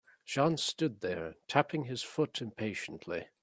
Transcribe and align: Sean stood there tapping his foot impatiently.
Sean 0.25 0.57
stood 0.57 1.01
there 1.01 1.35
tapping 1.47 1.83
his 1.83 2.01
foot 2.01 2.41
impatiently. 2.41 3.27